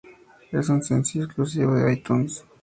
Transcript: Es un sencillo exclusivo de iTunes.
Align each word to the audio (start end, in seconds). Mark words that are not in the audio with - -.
Es 0.51 0.67
un 0.69 0.81
sencillo 0.81 1.25
exclusivo 1.25 1.75
de 1.75 1.93
iTunes. 1.93 2.43